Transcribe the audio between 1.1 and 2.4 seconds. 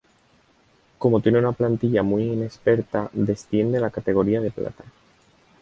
tiene una plantilla muy